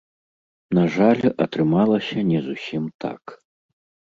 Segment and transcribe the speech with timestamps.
[0.77, 3.37] На жаль, атрымалася не зусім так.